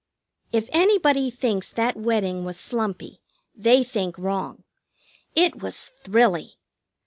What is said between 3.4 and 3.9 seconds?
they